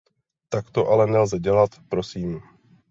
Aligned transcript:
Tak 0.49 0.71
to 0.71 0.87
ale 0.89 1.07
nelze 1.07 1.39
dělat, 1.39 1.69
prosím. 1.89 2.41